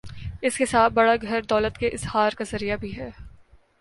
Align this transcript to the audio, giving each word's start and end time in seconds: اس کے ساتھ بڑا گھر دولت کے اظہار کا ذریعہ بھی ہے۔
اس 0.41 0.57
کے 0.57 0.65
ساتھ 0.65 0.93
بڑا 0.93 1.15
گھر 1.21 1.41
دولت 1.41 1.77
کے 1.77 1.87
اظہار 1.87 2.31
کا 2.37 2.43
ذریعہ 2.51 2.77
بھی 2.77 2.97
ہے۔ 2.97 3.09